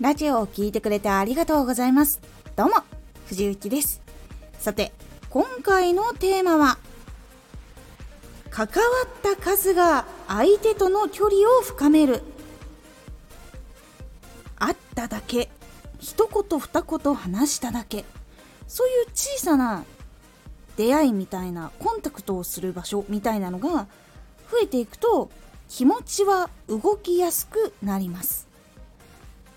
[0.00, 2.22] ラジオを聴いてくれてありがとうございます。
[2.56, 2.76] どうも、
[3.26, 4.00] 藤幸です。
[4.58, 4.92] さて、
[5.28, 6.78] 今回のテーマは、
[8.48, 8.72] 関わ
[9.04, 12.22] った数が相手との距離を深める。
[14.58, 15.50] 会っただけ、
[15.98, 18.06] 一言二言話しただけ、
[18.66, 19.84] そういう小さな
[20.78, 23.86] 出会いみたいなコンタクトをする場所みたいなのが
[24.50, 25.30] 増えていくと
[25.68, 28.49] 気持ちは動きやすくなります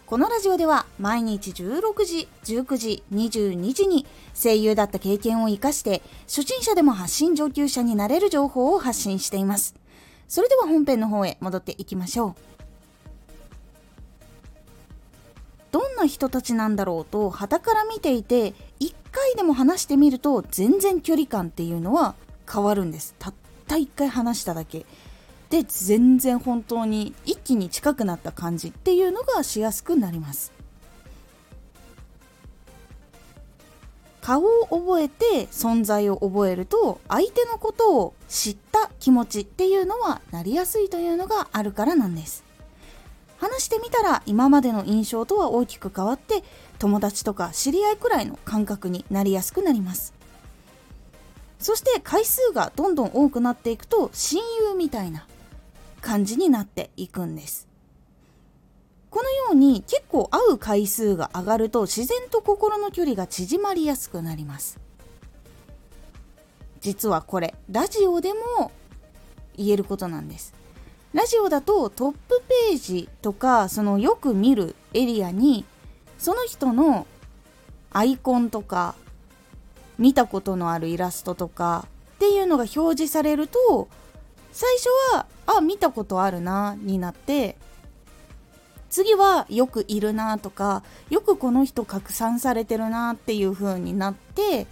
[0.05, 9.75] このラジオでは毎日16時、19時、22時に声優だった経験を活かして初心者でも発信上級者になれる情報を発信しています。
[10.27, 12.35] それでは本編の方へ戻っていきましょう。
[15.71, 22.13] どんな人たちなんだろうと旗から見ていて1回でも話してみると全然距離感っていうのは
[22.51, 23.15] 変わるんです。
[23.19, 23.33] たっ
[23.67, 24.85] た1回話しただけ。
[25.53, 30.51] で全然本当に一気に近くなった感じっていうのがしやすくなります。
[34.19, 42.43] 顔を覚えて存在を覚えると相手のことを知った気持ちっていうのはなりやすいというのがあるからなんです。
[43.37, 46.43] 話してみたら今までの印象とは大きく変わって
[46.79, 50.15] 友達とか知り合いくらいの感覚になりやすくなります。
[51.59, 54.41] そして回数がどんどん多くなっていくと親
[54.71, 55.27] 友みたいな
[56.03, 57.67] 感じになっていくんです。
[59.09, 64.79] このように結構会う回数が上がると自然と心の距離が縮まりやすくなります。
[66.81, 68.71] 実はこれラジオでも
[69.55, 70.53] 言えることなんです。
[71.13, 75.63] ラジオだとトップページとかそのよく見るエリアに
[76.17, 77.07] その人の
[77.91, 78.95] アイコンとか
[79.97, 83.87] 見たことのあるイラストとかっていうのが表示されると
[84.53, 85.25] 最初は
[85.57, 87.57] あ見たことあるなになって
[88.89, 94.67] 次はよくいるなとかよくこの人拡散されてるなっていう風になって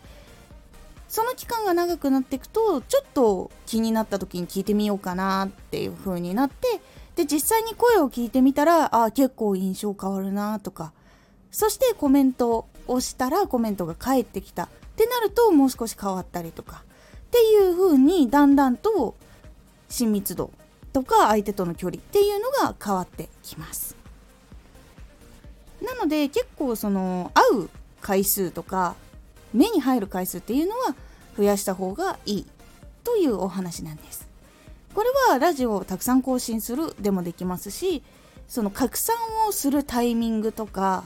[1.09, 6.79] その期間が長くなっていくとちょっと気になった時に聞いてみようかなっていう風になって
[7.15, 10.93] で実際に声を聞いてみたらあ結構印象変わるなとか
[11.49, 19.15] そしてコメントをしたらコメントが返ってきたってなるともう少し変わったりとかっていう風にだんだんと
[20.01, 20.51] 親密度
[20.93, 23.95] とか相手との距離っていうのが変わってきます。
[25.81, 27.69] なので結構その会う
[28.01, 28.95] 回数とか
[29.53, 30.95] 目に入る回数っていうのは
[31.37, 32.47] 増やした方がいい
[33.03, 34.27] というお話なんです。
[34.93, 38.03] これはラジオをたくさん更新するでもできますし
[38.47, 39.15] その拡散
[39.47, 41.05] をするタイミングとか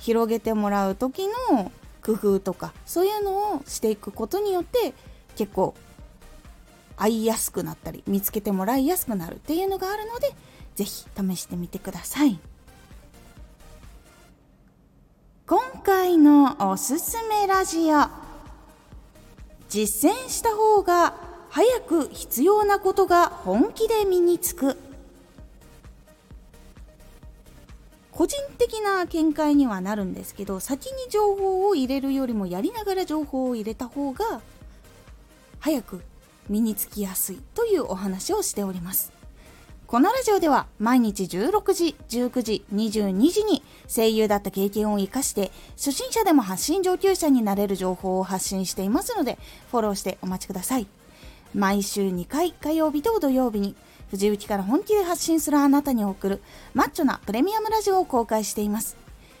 [0.00, 1.70] 広げてもらう時の
[2.02, 4.94] 工夫とかそういうのをしていくことによって
[5.36, 5.74] 結構
[7.00, 10.34] 会いやすくなったり見つけてもらいやすくなるっていうのがあるので
[10.74, 12.38] 是非試してみてください。
[15.46, 18.06] 今回のおすすめラジオ。
[19.70, 21.14] 実践した方が
[21.48, 24.76] 早く必要なことが本気で身につく。
[28.12, 34.42] 個人的な見解にはなるんですけど先に情報を入れるよりもやりながら情報を入れた方が
[35.58, 36.02] 早く
[36.48, 39.12] 身につきやすいというお話をしております。
[39.86, 49.36] このラジオでは毎日16時、19時、22時に声優だった経験を活かして初心者でも発信上級者になれる情報を発信していますので
[49.72, 50.86] フォローしてお待ちください。
[51.54, 53.74] 毎週2回火曜日と土曜日に
[54.10, 56.42] 藤雪から本気で発信するあなたに送る
[56.72, 58.96] マッチョなプレミアムラジオを公開しています。